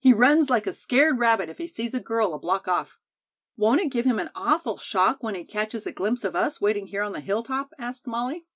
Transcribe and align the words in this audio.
He 0.00 0.12
runs 0.12 0.50
like 0.50 0.66
a 0.66 0.72
scared 0.72 1.20
rabbit 1.20 1.48
if 1.48 1.58
he 1.58 1.68
sees 1.68 1.94
a 1.94 2.00
girl 2.00 2.34
a 2.34 2.40
block 2.40 2.66
off." 2.66 2.98
"Won't 3.56 3.80
it 3.80 3.86
give 3.92 4.04
him 4.04 4.18
an 4.18 4.30
awful 4.34 4.76
shock 4.76 5.22
when 5.22 5.36
he 5.36 5.44
catches 5.44 5.86
a 5.86 5.92
glimpse 5.92 6.24
of 6.24 6.34
us 6.34 6.60
waiting 6.60 6.88
here 6.88 7.02
on 7.04 7.12
the 7.12 7.20
hilltop?" 7.20 7.72
asked 7.78 8.04
Molly. 8.04 8.46